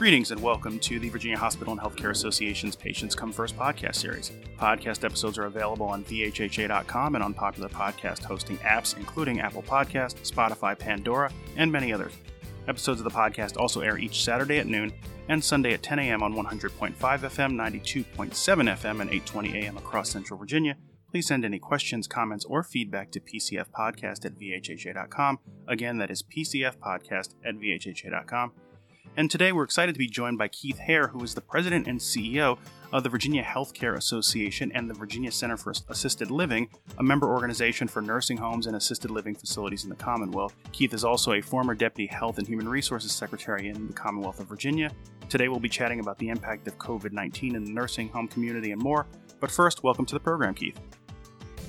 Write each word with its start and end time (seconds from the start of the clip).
Greetings 0.00 0.30
and 0.30 0.40
welcome 0.40 0.78
to 0.78 0.98
the 0.98 1.10
Virginia 1.10 1.36
Hospital 1.36 1.74
and 1.74 1.82
Healthcare 1.82 2.08
Association's 2.08 2.74
Patients 2.74 3.14
Come 3.14 3.34
First 3.34 3.54
podcast 3.54 3.96
series. 3.96 4.32
Podcast 4.58 5.04
episodes 5.04 5.36
are 5.36 5.44
available 5.44 5.84
on 5.84 6.04
VHHA.com 6.04 7.16
and 7.16 7.22
on 7.22 7.34
popular 7.34 7.68
podcast 7.68 8.24
hosting 8.24 8.56
apps, 8.60 8.96
including 8.96 9.40
Apple 9.40 9.60
Podcast, 9.62 10.14
Spotify, 10.26 10.78
Pandora, 10.78 11.30
and 11.58 11.70
many 11.70 11.92
others. 11.92 12.14
Episodes 12.66 13.00
of 13.00 13.04
the 13.04 13.10
podcast 13.10 13.58
also 13.58 13.82
air 13.82 13.98
each 13.98 14.24
Saturday 14.24 14.56
at 14.56 14.66
noon 14.66 14.90
and 15.28 15.44
Sunday 15.44 15.74
at 15.74 15.82
10 15.82 15.98
a.m. 15.98 16.22
on 16.22 16.32
100.5 16.32 16.94
FM, 16.94 16.94
92.7 16.96 18.30
FM, 18.30 19.00
and 19.02 19.10
820 19.10 19.58
a.m. 19.58 19.76
across 19.76 20.08
Central 20.08 20.38
Virginia. 20.38 20.78
Please 21.10 21.26
send 21.26 21.44
any 21.44 21.58
questions, 21.58 22.08
comments, 22.08 22.46
or 22.46 22.62
feedback 22.62 23.10
to 23.10 23.20
PCFpodcast 23.20 24.24
at 24.24 24.38
VHHA.com. 24.38 25.40
Again, 25.68 25.98
that 25.98 26.10
is 26.10 26.22
PCFpodcast 26.22 27.34
at 27.44 27.56
VHHA.com. 27.56 28.52
And 29.16 29.28
today 29.28 29.50
we're 29.50 29.64
excited 29.64 29.92
to 29.92 29.98
be 29.98 30.06
joined 30.06 30.38
by 30.38 30.46
Keith 30.48 30.78
Hare, 30.78 31.08
who 31.08 31.22
is 31.24 31.34
the 31.34 31.40
president 31.40 31.88
and 31.88 31.98
CEO 31.98 32.58
of 32.92 33.02
the 33.02 33.08
Virginia 33.08 33.42
Healthcare 33.42 33.96
Association 33.96 34.70
and 34.72 34.88
the 34.88 34.94
Virginia 34.94 35.32
Center 35.32 35.56
for 35.56 35.72
Assisted 35.88 36.30
Living, 36.30 36.68
a 36.98 37.02
member 37.02 37.28
organization 37.28 37.88
for 37.88 38.00
nursing 38.00 38.36
homes 38.36 38.68
and 38.68 38.76
assisted 38.76 39.10
living 39.10 39.34
facilities 39.34 39.82
in 39.82 39.90
the 39.90 39.96
Commonwealth. 39.96 40.54
Keith 40.70 40.94
is 40.94 41.04
also 41.04 41.32
a 41.32 41.40
former 41.40 41.74
Deputy 41.74 42.06
Health 42.06 42.38
and 42.38 42.46
Human 42.46 42.68
Resources 42.68 43.10
Secretary 43.10 43.68
in 43.68 43.88
the 43.88 43.92
Commonwealth 43.92 44.38
of 44.38 44.46
Virginia. 44.46 44.92
Today 45.28 45.48
we'll 45.48 45.60
be 45.60 45.68
chatting 45.68 45.98
about 45.98 46.18
the 46.18 46.28
impact 46.28 46.68
of 46.68 46.78
COVID 46.78 47.10
19 47.12 47.56
in 47.56 47.64
the 47.64 47.72
nursing 47.72 48.08
home 48.10 48.28
community 48.28 48.70
and 48.70 48.80
more. 48.80 49.06
But 49.40 49.50
first, 49.50 49.82
welcome 49.82 50.06
to 50.06 50.14
the 50.14 50.20
program, 50.20 50.54
Keith. 50.54 50.78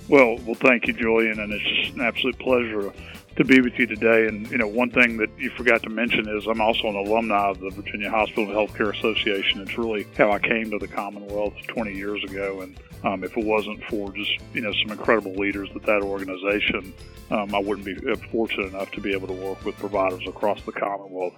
Well, 0.07 0.37
well, 0.45 0.55
thank 0.55 0.87
you, 0.87 0.93
Julian, 0.93 1.39
and 1.39 1.53
it's 1.53 1.93
an 1.95 2.01
absolute 2.01 2.37
pleasure 2.37 2.91
to 3.37 3.45
be 3.45 3.61
with 3.61 3.77
you 3.77 3.87
today. 3.87 4.27
And 4.27 4.49
you 4.51 4.57
know, 4.57 4.67
one 4.67 4.89
thing 4.89 5.17
that 5.17 5.29
you 5.37 5.49
forgot 5.51 5.81
to 5.83 5.89
mention 5.89 6.27
is 6.27 6.45
I'm 6.47 6.61
also 6.61 6.87
an 6.87 6.95
alumni 6.95 7.49
of 7.49 7.59
the 7.59 7.69
Virginia 7.69 8.09
Hospital 8.09 8.45
and 8.45 8.53
Healthcare 8.53 8.95
Association. 8.97 9.61
It's 9.61 9.77
really 9.77 10.05
how 10.17 10.31
I 10.31 10.39
came 10.39 10.71
to 10.71 10.77
the 10.77 10.87
Commonwealth 10.87 11.53
20 11.67 11.93
years 11.93 12.23
ago, 12.23 12.61
and 12.61 12.77
um, 13.03 13.23
if 13.23 13.35
it 13.35 13.45
wasn't 13.45 13.83
for 13.85 14.11
just 14.11 14.31
you 14.53 14.61
know 14.61 14.73
some 14.83 14.91
incredible 14.91 15.33
leaders 15.33 15.69
at 15.75 15.83
that 15.83 16.01
organization, 16.01 16.93
um, 17.31 17.55
I 17.55 17.59
wouldn't 17.59 17.85
be 17.85 17.95
uh, 18.09 18.15
fortunate 18.31 18.67
enough 18.67 18.91
to 18.91 19.01
be 19.01 19.13
able 19.13 19.27
to 19.27 19.33
work 19.33 19.63
with 19.65 19.77
providers 19.77 20.23
across 20.27 20.61
the 20.63 20.71
Commonwealth 20.71 21.33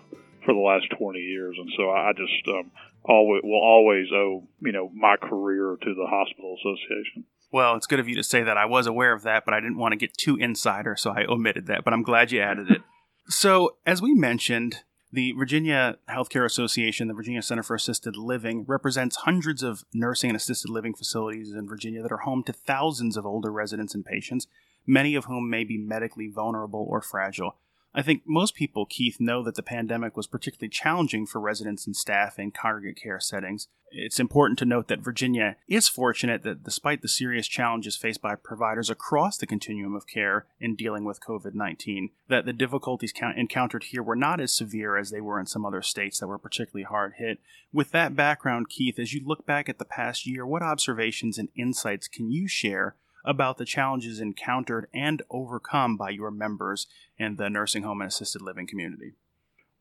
for 0.46 0.54
the 0.54 0.60
last 0.60 0.88
20 0.98 1.20
years. 1.20 1.56
And 1.58 1.72
so 1.78 1.90
I 1.90 2.12
just 2.14 2.48
um, 2.50 2.72
always 3.04 3.44
will 3.44 3.62
always 3.62 4.08
owe 4.12 4.48
you 4.62 4.72
know 4.72 4.90
my 4.94 5.16
career 5.18 5.78
to 5.82 5.94
the 5.94 6.08
hospital 6.08 6.58
association. 6.60 7.26
Well, 7.54 7.76
it's 7.76 7.86
good 7.86 8.00
of 8.00 8.10
you 8.10 8.16
to 8.16 8.24
say 8.24 8.42
that. 8.42 8.58
I 8.58 8.66
was 8.66 8.88
aware 8.88 9.14
of 9.14 9.22
that, 9.22 9.46
but 9.46 9.54
I 9.54 9.60
didn't 9.60 9.78
want 9.78 9.92
to 9.92 9.98
get 9.98 10.18
too 10.18 10.38
insider, 10.38 10.96
so 10.96 11.12
I 11.12 11.26
omitted 11.26 11.68
that. 11.68 11.84
But 11.86 11.94
I'm 11.94 12.02
glad 12.02 12.32
you 12.32 12.42
added 12.42 12.72
it. 12.72 12.82
so, 13.28 13.78
as 13.86 14.02
we 14.02 14.16
mentioned, 14.16 14.78
the 15.12 15.34
Virginia 15.34 15.98
Healthcare 16.10 16.46
Association, 16.46 17.10
the 17.10 17.14
Virginia 17.14 17.44
Center 17.44 17.62
for 17.62 17.76
Assisted 17.76 18.18
Living, 18.18 18.66
represents 18.68 19.18
hundreds 19.18 19.62
of 19.62 19.84
nursing 19.94 20.32
and 20.32 20.38
assisted 20.38 20.72
living 20.72 20.96
facilities 20.96 21.54
in 21.54 21.68
Virginia 21.68 22.02
that 22.02 22.12
are 22.12 22.26
home 22.26 22.42
to 22.46 22.54
thousands 22.54 23.16
of 23.16 23.24
older 23.24 23.52
residents 23.52 23.94
and 23.94 24.04
patients, 24.04 24.48
many 24.88 25.14
of 25.14 25.26
whom 25.26 25.48
may 25.48 25.64
be 25.64 25.78
medically 25.78 26.32
vulnerable 26.34 26.84
or 26.90 27.02
fragile. 27.02 27.58
I 27.94 28.02
think 28.02 28.24
most 28.26 28.56
people, 28.56 28.88
Keith, 28.88 29.18
know 29.20 29.44
that 29.44 29.54
the 29.54 29.62
pandemic 29.62 30.18
was 30.18 30.26
particularly 30.26 30.70
challenging 30.70 31.28
for 31.28 31.40
residents 31.40 31.86
and 31.86 31.96
staff 31.96 32.40
in 32.40 32.50
congregate 32.50 33.00
care 33.00 33.20
settings. 33.20 33.68
It's 33.96 34.20
important 34.20 34.58
to 34.60 34.66
note 34.66 34.88
that 34.88 35.02
Virginia 35.02 35.56
is 35.68 35.88
fortunate 35.88 36.42
that 36.44 36.64
despite 36.64 37.04
the 37.04 37.08
serious 37.08 37.48
challenges 37.48 37.96
faced 37.96 38.24
by 38.24 38.34
providers 38.34 38.90
across 38.90 39.38
the 39.38 39.46
continuum 39.46 39.96
of 39.96 40.08
care 40.08 40.48
in 40.60 40.76
dealing 40.76 41.04
with 41.04 41.22
COVID 41.22 41.54
19, 41.54 42.10
that 42.28 42.46
the 42.46 42.54
difficulties 42.54 43.14
encountered 43.38 43.86
here 43.86 44.02
were 44.02 44.16
not 44.16 44.40
as 44.40 44.56
severe 44.56 44.98
as 44.98 45.12
they 45.12 45.22
were 45.22 45.40
in 45.40 45.46
some 45.46 45.64
other 45.64 45.84
states 45.84 46.20
that 46.20 46.28
were 46.28 46.40
particularly 46.40 46.86
hard 46.86 47.14
hit. 47.18 47.40
With 47.72 47.92
that 47.92 48.16
background, 48.16 48.70
Keith, 48.70 48.98
as 48.98 49.14
you 49.14 49.22
look 49.24 49.46
back 49.46 49.70
at 49.70 49.78
the 49.78 49.86
past 49.86 50.26
year, 50.26 50.46
what 50.46 50.64
observations 50.64 51.38
and 51.38 51.50
insights 51.56 52.08
can 52.08 52.32
you 52.32 52.48
share 52.48 52.96
about 53.24 53.58
the 53.58 53.66
challenges 53.66 54.20
encountered 54.20 54.88
and 54.94 55.22
overcome 55.30 55.98
by 55.98 56.10
your 56.10 56.32
members 56.32 56.88
in 57.18 57.36
the 57.36 57.50
nursing 57.50 57.84
home 57.84 58.02
and 58.02 58.10
assisted 58.10 58.42
living 58.42 58.66
community? 58.66 59.14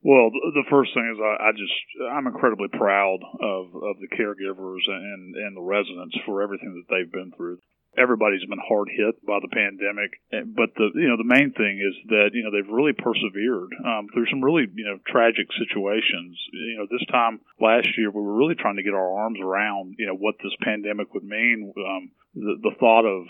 Well, 0.03 0.31
the 0.31 0.67
first 0.69 0.93
thing 0.93 1.07
is 1.15 1.19
I, 1.19 1.47
I 1.47 1.51
just 1.55 1.73
I'm 2.11 2.27
incredibly 2.27 2.67
proud 2.67 3.19
of 3.23 3.71
of 3.71 3.95
the 4.03 4.11
caregivers 4.11 4.83
and 4.87 5.35
and 5.35 5.55
the 5.55 5.63
residents 5.63 6.15
for 6.25 6.43
everything 6.43 6.75
that 6.75 6.93
they've 6.93 7.11
been 7.11 7.31
through 7.35 7.59
everybody's 7.97 8.45
been 8.45 8.61
hard 8.61 8.89
hit 8.89 9.21
by 9.25 9.37
the 9.41 9.51
pandemic. 9.53 10.17
But 10.31 10.73
the 10.75 10.89
you 10.95 11.09
know 11.09 11.17
the 11.17 11.29
main 11.29 11.53
thing 11.53 11.77
is 11.77 11.95
that 12.09 12.33
you 12.33 12.43
know 12.43 12.51
they've 12.51 12.73
really 12.73 12.93
persevered 12.93 13.71
um, 13.85 14.09
through 14.13 14.27
some 14.29 14.43
really 14.43 14.65
you 14.73 14.85
know 14.85 14.97
tragic 15.05 15.47
situations. 15.53 16.37
You 16.51 16.77
know 16.81 16.87
this 16.89 17.05
time 17.11 17.41
last 17.61 17.89
year 17.97 18.09
we 18.09 18.21
were 18.21 18.37
really 18.37 18.55
trying 18.55 18.77
to 18.77 18.85
get 18.85 18.97
our 18.97 19.19
arms 19.23 19.39
around 19.41 19.95
you 19.97 20.07
know 20.07 20.17
what 20.17 20.35
this 20.41 20.55
pandemic 20.61 21.13
would 21.13 21.25
mean. 21.25 21.73
Um, 21.77 22.11
the, 22.33 22.57
the 22.61 22.75
thought 22.79 23.05
of 23.05 23.29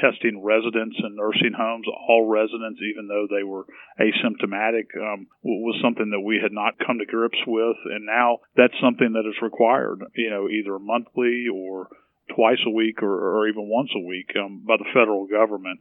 testing 0.00 0.42
residents 0.42 0.96
in 0.98 1.16
nursing 1.16 1.54
homes, 1.56 1.86
all 2.08 2.26
residents, 2.26 2.80
even 2.82 3.08
though 3.08 3.26
they 3.30 3.42
were 3.42 3.66
asymptomatic, 4.00 4.90
um, 4.96 5.26
was 5.42 5.78
something 5.82 6.10
that 6.10 6.20
we 6.20 6.40
had 6.42 6.52
not 6.52 6.78
come 6.84 6.98
to 6.98 7.06
grips 7.06 7.38
with, 7.46 7.76
and 7.86 8.06
now 8.06 8.38
that's 8.56 8.74
something 8.82 9.12
that 9.12 9.28
is 9.28 9.40
required. 9.42 10.02
You 10.14 10.30
know, 10.30 10.48
either 10.48 10.78
monthly 10.78 11.46
or 11.52 11.88
twice 12.34 12.58
a 12.66 12.70
week 12.70 13.02
or, 13.02 13.12
or 13.12 13.48
even 13.48 13.68
once 13.68 13.90
a 13.94 14.00
week 14.00 14.30
um, 14.36 14.64
by 14.66 14.76
the 14.78 14.88
federal 14.94 15.26
government. 15.26 15.80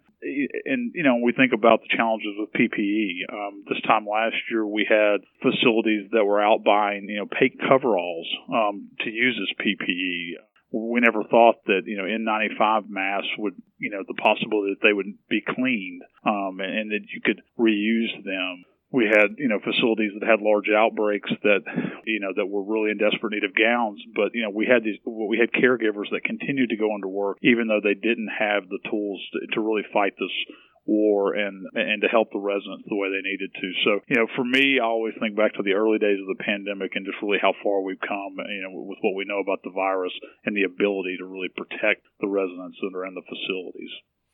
And, 0.65 0.91
you 0.93 1.03
know, 1.03 1.15
when 1.15 1.23
we 1.23 1.33
think 1.33 1.53
about 1.53 1.81
the 1.81 1.95
challenges 1.95 2.35
with 2.37 2.51
PPE. 2.51 3.31
Um, 3.31 3.63
this 3.67 3.81
time 3.87 4.05
last 4.05 4.35
year, 4.51 4.65
we 4.65 4.85
had 4.87 5.23
facilities 5.41 6.11
that 6.11 6.25
were 6.25 6.43
out 6.43 6.63
buying, 6.63 7.07
you 7.07 7.17
know, 7.17 7.27
paint 7.27 7.59
coveralls 7.59 8.27
um, 8.51 8.89
to 9.01 9.09
use 9.09 9.39
as 9.39 9.65
PPE. 9.65 10.35
We 10.73 11.01
never 11.01 11.23
thought 11.23 11.63
that, 11.67 11.83
you 11.85 11.97
know, 11.97 12.09
N95 12.09 12.89
masks 12.89 13.29
would, 13.37 13.53
you 13.77 13.91
know, 13.91 14.01
the 14.07 14.17
possibility 14.17 14.73
that 14.73 14.81
they 14.81 14.91
would 14.91 15.13
be 15.29 15.41
cleaned 15.45 16.01
um, 16.25 16.57
and, 16.59 16.73
and 16.73 16.91
that 16.91 17.05
you 17.13 17.21
could 17.23 17.41
reuse 17.59 18.23
them. 18.25 18.65
We 18.91 19.05
had 19.09 19.41
you 19.41 19.49
know 19.49 19.57
facilities 19.57 20.13
that 20.13 20.21
had 20.21 20.37
large 20.39 20.69
outbreaks 20.69 21.31
that 21.41 21.65
you 22.05 22.19
know 22.19 22.29
that 22.35 22.45
were 22.45 22.61
really 22.61 22.91
in 22.91 23.01
desperate 23.01 23.33
need 23.33 23.43
of 23.43 23.57
gowns 23.57 23.97
but 24.13 24.37
you 24.37 24.43
know 24.43 24.53
we 24.53 24.69
had 24.69 24.83
these 24.85 25.01
we 25.01 25.41
had 25.41 25.49
caregivers 25.49 26.13
that 26.13 26.21
continued 26.23 26.69
to 26.69 26.77
go 26.77 26.93
into 26.93 27.07
work 27.07 27.37
even 27.41 27.65
though 27.65 27.81
they 27.81 27.97
didn't 27.97 28.29
have 28.29 28.69
the 28.69 28.77
tools 28.85 29.17
to, 29.33 29.55
to 29.55 29.65
really 29.65 29.81
fight 29.91 30.13
this 30.13 30.29
war 30.85 31.33
and 31.33 31.65
and 31.73 32.01
to 32.01 32.07
help 32.07 32.31
the 32.31 32.39
residents 32.39 32.83
the 32.87 32.95
way 32.95 33.09
they 33.09 33.23
needed 33.23 33.51
to. 33.53 33.67
So, 33.83 33.91
you 34.07 34.17
know, 34.17 34.27
for 34.35 34.43
me, 34.43 34.79
I 34.79 34.85
always 34.85 35.13
think 35.19 35.35
back 35.35 35.53
to 35.55 35.63
the 35.63 35.73
early 35.73 35.97
days 35.97 36.19
of 36.19 36.27
the 36.27 36.43
pandemic 36.43 36.95
and 36.95 37.05
just 37.05 37.21
really 37.21 37.39
how 37.41 37.53
far 37.63 37.81
we've 37.81 38.01
come, 38.01 38.35
you 38.37 38.61
know, 38.63 38.73
with 38.83 38.99
what 39.01 39.15
we 39.15 39.25
know 39.25 39.39
about 39.39 39.63
the 39.63 39.71
virus 39.71 40.13
and 40.45 40.55
the 40.55 40.63
ability 40.63 41.17
to 41.19 41.25
really 41.25 41.49
protect 41.49 42.03
the 42.19 42.27
residents 42.27 42.77
that 42.81 42.95
are 42.95 43.05
in 43.05 43.15
the 43.15 43.25
facilities 43.27 43.91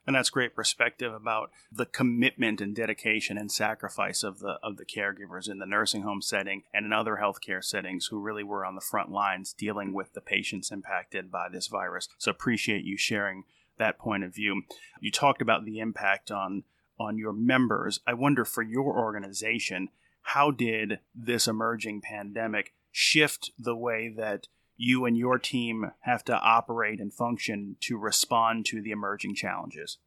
and 0.09 0.15
that's 0.15 0.31
great 0.31 0.55
perspective 0.55 1.13
about 1.13 1.51
the 1.71 1.85
commitment 1.85 2.61
and 2.61 2.75
dedication 2.75 3.37
and 3.37 3.51
sacrifice 3.51 4.23
of 4.23 4.39
the 4.39 4.57
of 4.63 4.77
the 4.77 4.85
caregivers 4.85 5.47
in 5.47 5.59
the 5.59 5.67
nursing 5.67 6.01
home 6.01 6.19
setting 6.19 6.63
and 6.73 6.83
in 6.83 6.91
other 6.91 7.19
healthcare 7.21 7.63
settings 7.63 8.07
who 8.07 8.19
really 8.19 8.43
were 8.43 8.65
on 8.65 8.73
the 8.73 8.81
front 8.81 9.11
lines 9.11 9.53
dealing 9.53 9.93
with 9.93 10.13
the 10.13 10.21
patients 10.21 10.71
impacted 10.71 11.31
by 11.31 11.47
this 11.47 11.67
virus. 11.67 12.07
So 12.17 12.31
appreciate 12.31 12.83
you 12.83 12.97
sharing 12.97 13.43
that 13.79 13.97
point 13.97 14.23
of 14.23 14.33
view. 14.33 14.61
You 15.01 15.11
talked 15.11 15.41
about 15.41 15.65
the 15.65 15.79
impact 15.79 16.31
on 16.31 16.63
on 16.99 17.17
your 17.17 17.33
members. 17.33 18.01
I 18.05 18.13
wonder 18.13 18.43
for 18.43 18.61
your 18.61 18.97
organization, 18.97 19.87
how 20.21 20.51
did 20.51 20.99
this 21.15 21.47
emerging 21.47 22.01
pandemic 22.01 22.73
shift 22.91 23.51
the 23.57 23.75
way 23.75 24.13
that 24.17 24.47
you 24.75 25.05
and 25.05 25.17
your 25.17 25.39
team 25.39 25.91
have 26.01 26.23
to 26.25 26.33
operate 26.33 26.99
and 26.99 27.13
function 27.13 27.77
to 27.81 27.97
respond 27.97 28.65
to 28.65 28.81
the 28.81 28.91
emerging 28.91 29.35
challenges? 29.35 29.97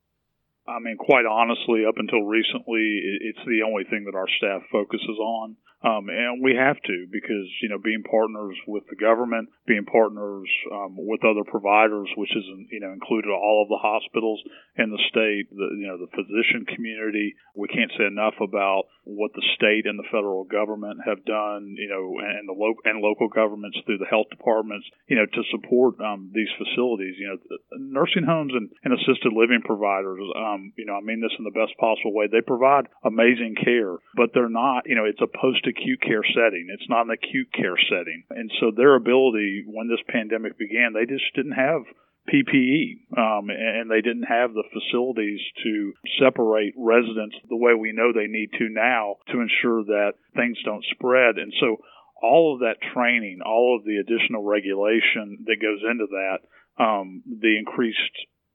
I 0.66 0.78
mean, 0.78 0.96
quite 0.96 1.26
honestly, 1.26 1.84
up 1.86 1.96
until 1.96 2.22
recently, 2.22 3.00
it's 3.20 3.44
the 3.46 3.62
only 3.66 3.84
thing 3.84 4.04
that 4.04 4.16
our 4.16 4.28
staff 4.38 4.62
focuses 4.70 5.18
on. 5.18 5.56
Um, 5.82 6.08
and 6.08 6.40
we 6.40 6.54
have 6.54 6.80
to 6.86 7.06
because, 7.10 7.50
you 7.60 7.68
know, 7.68 7.78
being 7.78 8.04
partners 8.08 8.56
with 8.68 8.84
the 8.88 8.94
government, 8.94 9.48
being 9.66 9.84
partners 9.86 10.50
um, 10.74 10.98
with 10.98 11.22
other 11.22 11.46
providers, 11.46 12.10
which 12.16 12.34
is, 12.34 12.44
you 12.70 12.80
know, 12.80 12.90
included 12.90 13.30
all 13.30 13.62
of 13.62 13.70
the 13.70 13.78
hospitals 13.78 14.42
in 14.74 14.90
the 14.90 14.98
state, 15.06 15.46
the, 15.54 15.68
you 15.78 15.86
know, 15.86 15.98
the 16.02 16.10
physician 16.10 16.66
community. 16.66 17.34
We 17.54 17.68
can't 17.68 17.92
say 17.94 18.10
enough 18.10 18.34
about 18.42 18.90
what 19.04 19.30
the 19.34 19.44
state 19.54 19.86
and 19.86 19.98
the 19.98 20.08
federal 20.10 20.42
government 20.42 21.06
have 21.06 21.22
done, 21.24 21.78
you 21.78 21.86
know, 21.86 22.18
and 22.18 22.48
the 22.48 22.58
local 22.58 22.82
and 22.84 22.98
local 22.98 23.28
governments 23.28 23.78
through 23.86 24.02
the 24.02 24.10
health 24.10 24.26
departments, 24.34 24.86
you 25.06 25.14
know, 25.14 25.26
to 25.26 25.42
support 25.54 25.94
um, 26.02 26.34
these 26.34 26.50
facilities. 26.58 27.14
You 27.18 27.30
know, 27.30 27.38
nursing 27.78 28.26
homes 28.26 28.52
and, 28.54 28.66
and 28.82 28.94
assisted 28.98 29.30
living 29.30 29.62
providers. 29.62 30.22
Um, 30.34 30.72
you 30.74 30.86
know, 30.86 30.98
I 30.98 31.02
mean 31.06 31.22
this 31.22 31.34
in 31.38 31.46
the 31.46 31.54
best 31.54 31.78
possible 31.78 32.14
way. 32.14 32.26
They 32.26 32.42
provide 32.42 32.90
amazing 33.06 33.54
care, 33.62 33.94
but 34.18 34.34
they're 34.34 34.50
not. 34.50 34.90
You 34.90 34.98
know, 34.98 35.06
it's 35.06 35.22
a 35.22 35.30
post 35.30 35.62
acute 35.70 36.02
care 36.02 36.26
setting. 36.34 36.66
It's 36.70 36.90
not 36.90 37.06
an 37.06 37.14
acute 37.14 37.52
care 37.54 37.78
setting. 37.86 38.24
And 38.30 38.50
so 38.58 38.74
their 38.74 38.98
ability 38.98 39.51
when 39.66 39.88
this 39.88 40.02
pandemic 40.08 40.58
began, 40.58 40.92
they 40.92 41.06
just 41.06 41.24
didn't 41.34 41.52
have 41.58 41.82
PPE, 42.28 43.18
um, 43.18 43.50
and 43.50 43.90
they 43.90 44.00
didn't 44.00 44.30
have 44.30 44.54
the 44.54 44.62
facilities 44.70 45.40
to 45.64 45.92
separate 46.22 46.74
residents 46.78 47.34
the 47.48 47.56
way 47.56 47.74
we 47.74 47.92
know 47.92 48.12
they 48.12 48.30
need 48.30 48.50
to 48.58 48.68
now 48.70 49.16
to 49.28 49.40
ensure 49.40 49.82
that 49.84 50.14
things 50.36 50.56
don't 50.64 50.84
spread. 50.94 51.38
And 51.38 51.52
so 51.60 51.78
all 52.22 52.54
of 52.54 52.60
that 52.60 52.78
training, 52.94 53.40
all 53.44 53.76
of 53.76 53.84
the 53.84 53.98
additional 53.98 54.44
regulation 54.44 55.42
that 55.46 55.60
goes 55.60 55.82
into 55.82 56.06
that, 56.06 56.38
um, 56.78 57.22
the 57.26 57.58
increased 57.58 57.98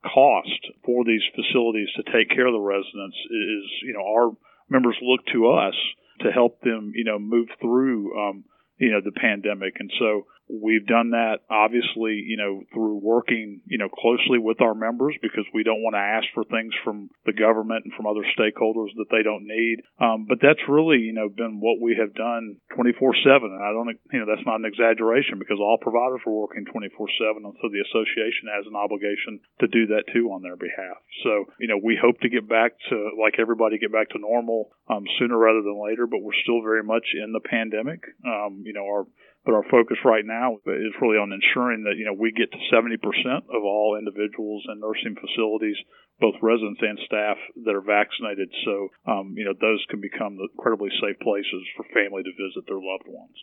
cost 0.03 0.63
for 0.85 1.03
these 1.03 1.23
facilities 1.35 1.89
to 1.97 2.03
take 2.03 2.29
care 2.29 2.47
of 2.47 2.53
the 2.53 2.59
residents 2.59 3.17
is, 3.17 3.63
you 3.83 3.93
know, 3.93 4.05
our 4.07 4.31
members 4.69 4.95
look 5.01 5.25
to 5.33 5.49
us 5.51 5.75
to 6.21 6.31
help 6.31 6.61
them, 6.61 6.93
you 6.95 7.03
know, 7.03 7.19
move 7.19 7.47
through, 7.61 8.17
um, 8.17 8.45
you 8.77 8.91
know, 8.91 9.01
the 9.03 9.11
pandemic. 9.11 9.75
And 9.79 9.91
so 9.99 10.25
We've 10.47 10.85
done 10.85 11.11
that 11.11 11.43
obviously, 11.49 12.23
you 12.23 12.37
know, 12.37 12.63
through 12.73 13.03
working, 13.03 13.61
you 13.65 13.77
know, 13.77 13.89
closely 13.89 14.39
with 14.39 14.61
our 14.61 14.73
members 14.73 15.15
because 15.21 15.43
we 15.53 15.63
don't 15.63 15.83
want 15.83 15.95
to 15.95 16.03
ask 16.03 16.27
for 16.33 16.43
things 16.47 16.73
from 16.83 17.09
the 17.25 17.35
government 17.35 17.83
and 17.83 17.93
from 17.93 18.07
other 18.07 18.23
stakeholders 18.31 18.95
that 18.95 19.11
they 19.11 19.23
don't 19.23 19.43
need. 19.43 19.83
Um, 19.99 20.25
but 20.27 20.39
that's 20.41 20.63
really, 20.67 21.03
you 21.03 21.11
know, 21.11 21.27
been 21.27 21.59
what 21.59 21.83
we 21.83 21.99
have 21.99 22.15
done 22.15 22.57
24/7. 22.71 23.43
And 23.43 23.63
I 23.63 23.75
don't, 23.75 23.99
you 24.11 24.19
know, 24.19 24.25
that's 24.25 24.45
not 24.45 24.59
an 24.59 24.65
exaggeration 24.65 25.39
because 25.39 25.59
all 25.59 25.77
providers 25.81 26.23
are 26.25 26.33
working 26.33 26.65
24/7, 26.65 27.43
and 27.43 27.55
so 27.61 27.67
the 27.67 27.83
association 27.83 28.47
has 28.47 28.65
an 28.67 28.75
obligation 28.75 29.39
to 29.59 29.67
do 29.67 29.87
that 29.87 30.07
too 30.13 30.31
on 30.31 30.41
their 30.41 30.55
behalf. 30.55 30.97
So, 31.23 31.45
you 31.59 31.67
know, 31.67 31.77
we 31.77 31.99
hope 31.99 32.19
to 32.21 32.29
get 32.29 32.47
back 32.47 32.73
to 32.89 33.11
like 33.19 33.35
everybody 33.39 33.77
get 33.77 33.91
back 33.91 34.09
to 34.15 34.19
normal 34.19 34.71
um, 34.87 35.03
sooner 35.19 35.37
rather 35.37 35.61
than 35.61 35.75
later, 35.83 36.07
but 36.07 36.21
we're 36.21 36.39
still 36.43 36.61
very 36.61 36.83
much 36.83 37.05
in 37.13 37.33
the 37.33 37.43
pandemic. 37.43 38.03
Um, 38.23 38.63
you 38.63 38.73
know, 38.73 38.85
our 38.85 39.05
but 39.47 39.55
our 39.55 39.63
focus 39.71 39.95
right 40.03 40.27
now 40.27 40.59
is 40.67 40.99
really 40.99 41.15
on 41.15 41.31
ensuring 41.31 41.87
that 41.87 41.95
you 41.95 42.03
know 42.03 42.11
we 42.11 42.35
get 42.35 42.51
to 42.51 42.59
70% 42.67 42.99
of 43.47 43.63
all 43.63 43.95
individuals 43.95 44.67
in 44.67 44.83
nursing 44.83 45.15
facilities, 45.15 45.79
both 46.19 46.35
residents 46.43 46.83
and 46.83 46.99
staff, 47.07 47.39
that 47.63 47.71
are 47.71 47.79
vaccinated. 47.79 48.51
So 48.67 48.91
um, 49.07 49.39
you 49.39 49.47
know 49.47 49.55
those 49.55 49.79
can 49.89 50.03
become 50.03 50.35
incredibly 50.35 50.91
safe 50.99 51.15
places 51.23 51.63
for 51.79 51.87
family 51.95 52.27
to 52.27 52.35
visit 52.35 52.67
their 52.67 52.83
loved 52.83 53.07
ones. 53.07 53.39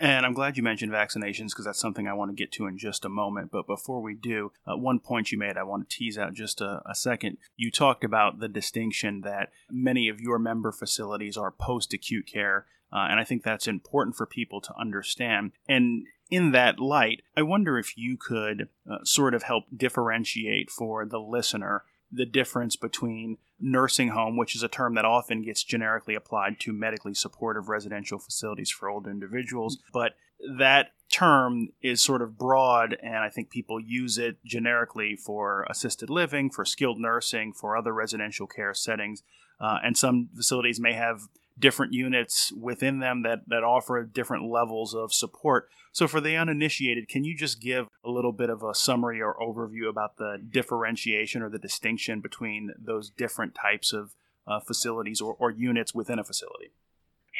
And 0.00 0.26
I'm 0.26 0.34
glad 0.34 0.56
you 0.56 0.64
mentioned 0.64 0.90
vaccinations 0.90 1.54
because 1.54 1.66
that's 1.66 1.78
something 1.78 2.08
I 2.08 2.14
want 2.14 2.32
to 2.32 2.34
get 2.34 2.50
to 2.58 2.66
in 2.66 2.76
just 2.76 3.04
a 3.04 3.08
moment. 3.08 3.52
But 3.52 3.68
before 3.68 4.02
we 4.02 4.16
do, 4.16 4.50
uh, 4.66 4.76
one 4.76 4.98
point 4.98 5.30
you 5.30 5.38
made, 5.38 5.56
I 5.56 5.62
want 5.62 5.88
to 5.88 5.96
tease 5.96 6.18
out 6.18 6.34
just 6.34 6.60
a, 6.60 6.82
a, 6.84 6.96
second. 6.96 7.38
You 7.56 7.70
talked 7.70 8.02
about 8.02 8.40
the 8.40 8.48
distinction 8.48 9.20
that 9.20 9.50
many 9.70 10.08
of 10.08 10.20
your 10.20 10.40
member 10.40 10.72
facilities 10.72 11.36
are 11.36 11.52
post 11.52 11.94
acute 11.94 12.26
care 12.26 12.66
uh, 12.94 13.08
and 13.10 13.18
I 13.18 13.24
think 13.24 13.42
that's 13.42 13.66
important 13.66 14.16
for 14.16 14.26
people 14.26 14.60
to 14.60 14.74
understand. 14.78 15.52
And 15.68 16.06
in 16.30 16.52
that 16.52 16.78
light, 16.78 17.22
I 17.36 17.42
wonder 17.42 17.78
if 17.78 17.96
you 17.96 18.16
could 18.16 18.68
uh, 18.90 18.98
sort 19.04 19.34
of 19.34 19.42
help 19.42 19.64
differentiate 19.76 20.70
for 20.70 21.04
the 21.04 21.18
listener 21.20 21.84
the 22.10 22.24
difference 22.24 22.76
between 22.76 23.38
nursing 23.60 24.08
home, 24.08 24.36
which 24.36 24.54
is 24.54 24.62
a 24.62 24.68
term 24.68 24.94
that 24.94 25.04
often 25.04 25.42
gets 25.42 25.64
generically 25.64 26.14
applied 26.14 26.60
to 26.60 26.72
medically 26.72 27.14
supportive 27.14 27.68
residential 27.68 28.18
facilities 28.18 28.70
for 28.70 28.88
older 28.88 29.10
individuals, 29.10 29.78
but 29.92 30.12
that 30.58 30.88
term 31.10 31.68
is 31.82 32.02
sort 32.02 32.22
of 32.22 32.36
broad, 32.38 32.96
and 33.02 33.16
I 33.16 33.30
think 33.30 33.50
people 33.50 33.80
use 33.80 34.18
it 34.18 34.36
generically 34.44 35.16
for 35.16 35.66
assisted 35.70 36.10
living, 36.10 36.50
for 36.50 36.64
skilled 36.64 36.98
nursing, 36.98 37.52
for 37.52 37.76
other 37.76 37.92
residential 37.92 38.46
care 38.46 38.74
settings. 38.74 39.22
Uh, 39.60 39.78
and 39.84 39.96
some 39.96 40.28
facilities 40.34 40.80
may 40.80 40.92
have 40.92 41.22
different 41.58 41.92
units 41.92 42.52
within 42.52 42.98
them 42.98 43.22
that, 43.22 43.40
that 43.48 43.62
offer 43.62 44.02
different 44.02 44.50
levels 44.50 44.94
of 44.94 45.12
support. 45.12 45.68
So, 45.92 46.08
for 46.08 46.20
the 46.20 46.36
uninitiated, 46.36 47.08
can 47.08 47.24
you 47.24 47.36
just 47.36 47.60
give 47.60 47.86
a 48.04 48.10
little 48.10 48.32
bit 48.32 48.50
of 48.50 48.62
a 48.62 48.74
summary 48.74 49.20
or 49.22 49.36
overview 49.40 49.88
about 49.88 50.16
the 50.16 50.38
differentiation 50.50 51.42
or 51.42 51.48
the 51.48 51.58
distinction 51.58 52.20
between 52.20 52.70
those 52.76 53.10
different 53.10 53.54
types 53.54 53.92
of 53.92 54.14
uh, 54.46 54.60
facilities 54.60 55.20
or, 55.20 55.34
or 55.38 55.50
units 55.50 55.94
within 55.94 56.18
a 56.18 56.24
facility? 56.24 56.72